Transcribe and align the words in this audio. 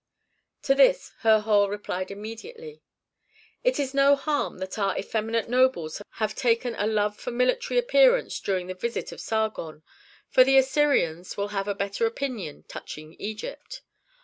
To 0.63 0.73
this 0.73 1.11
Herhor 1.19 1.69
replied 1.69 2.09
immediately, 2.09 2.81
"It 3.63 3.79
is 3.79 3.93
no 3.93 4.15
harm 4.15 4.57
that 4.57 4.79
our 4.79 4.97
effeminate 4.97 5.47
nobles 5.47 6.01
have 6.13 6.33
taken 6.33 6.73
a 6.73 6.87
love 6.87 7.15
for 7.17 7.29
military 7.29 7.77
appearance 7.77 8.39
during 8.39 8.65
the 8.65 8.73
visit 8.73 9.11
of 9.11 9.21
Sargon, 9.21 9.83
for 10.27 10.43
the 10.43 10.57
Assyrians 10.57 11.37
will 11.37 11.49
have 11.49 11.67
a 11.67 11.75
better 11.75 12.07
opinion 12.07 12.63
touching 12.67 13.13
Egypt. 13.19 13.83